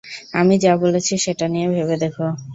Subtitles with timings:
[0.33, 2.25] আমি যা বলেছি, সেটা নিয়ে ভেবে দেখো।